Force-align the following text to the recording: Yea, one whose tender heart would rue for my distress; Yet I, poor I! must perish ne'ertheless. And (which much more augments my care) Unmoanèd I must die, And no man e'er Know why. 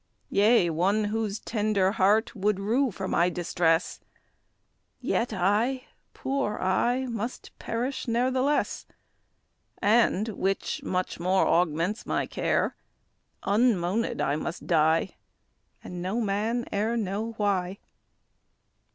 Yea, 0.31 0.67
one 0.67 1.03
whose 1.03 1.39
tender 1.39 1.91
heart 1.91 2.35
would 2.35 2.59
rue 2.59 2.89
for 2.89 3.07
my 3.07 3.29
distress; 3.29 3.99
Yet 4.99 5.31
I, 5.31 5.85
poor 6.15 6.57
I! 6.57 7.05
must 7.05 7.51
perish 7.59 8.07
ne'ertheless. 8.07 8.87
And 9.77 10.29
(which 10.29 10.81
much 10.81 11.19
more 11.19 11.45
augments 11.47 12.07
my 12.07 12.25
care) 12.25 12.75
Unmoanèd 13.43 14.21
I 14.21 14.37
must 14.37 14.65
die, 14.65 15.17
And 15.83 16.01
no 16.01 16.19
man 16.19 16.65
e'er 16.73 16.97
Know 16.97 17.33
why. 17.33 17.77